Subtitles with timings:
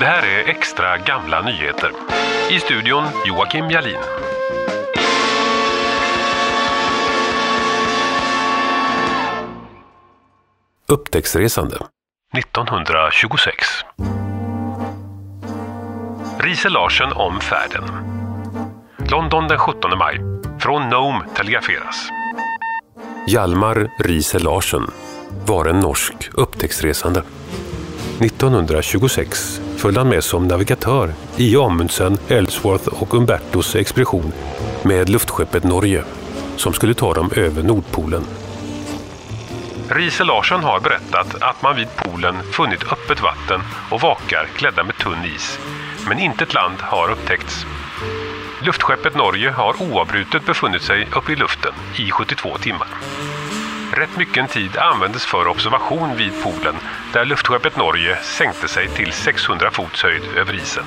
[0.00, 1.90] Det här är extra gamla nyheter.
[2.50, 3.98] I studion Joakim Jalin.
[10.88, 11.76] Upptäcktsresande
[12.36, 13.54] 1926
[16.38, 17.84] Riese Larsen om färden.
[19.10, 20.20] London den 17 maj.
[20.60, 22.08] Från Nome telegraferas.
[23.26, 24.90] Hjalmar Riese Larsen
[25.46, 27.22] var en norsk upptäcktsresande.
[28.20, 34.32] 1926 följde han med som navigatör i Amundsen, Ellsworth och Umbertos expedition
[34.82, 36.04] med luftskeppet Norge
[36.56, 38.24] som skulle ta dem över Nordpolen.
[39.88, 43.60] Riese Larsson har berättat att man vid polen funnit öppet vatten
[43.90, 45.58] och vakar klädda med tunn is.
[46.08, 47.66] Men intet land har upptäckts.
[48.62, 52.88] Luftskeppet Norge har oavbrutet befunnit sig uppe i luften i 72 timmar.
[53.98, 56.74] Rätt mycket tid användes för observation vid polen
[57.12, 60.84] där luftskeppet Norge sänkte sig till 600 fots höjd över isen.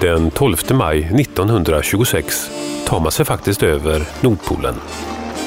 [0.00, 2.50] Den 12 maj 1926
[2.86, 4.74] tar man sig faktiskt över Nordpolen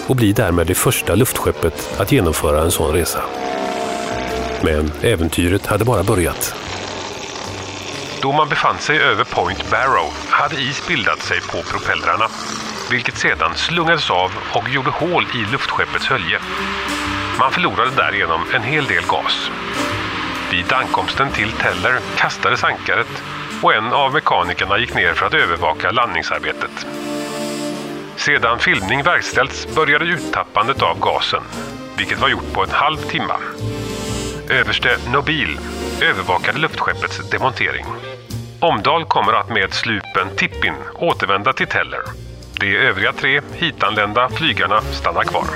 [0.08, 3.24] och blir därmed det första luftskeppet att genomföra en sån resa.
[4.64, 6.56] Men äventyret hade bara börjat.
[8.22, 12.28] Då man befann sig över Point Barrow hade is bildat sig på propellrarna
[12.92, 16.40] vilket sedan slungades av och gjorde hål i luftskeppets hölje.
[17.40, 19.52] Man förlorade därigenom en hel del gas.
[20.52, 23.24] Vid ankomsten till Teller kastades ankaret
[23.62, 26.88] och en av mekanikerna gick ner för att övervaka landningsarbetet.
[28.16, 31.44] Sedan filmning verkställts började uttappandet av gasen,
[31.98, 33.34] vilket var gjort på en halv timme.
[34.50, 35.60] Överste Nobil
[36.02, 37.86] övervakade luftskeppets demontering.
[38.60, 42.29] Omdal kommer att med slupen Tippin återvända till Teller.
[42.60, 45.48] De övriga tre hitanlända flygarna stannar kvar.